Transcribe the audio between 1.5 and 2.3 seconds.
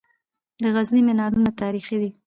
تاریخي دي